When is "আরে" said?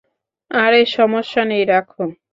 0.51-0.81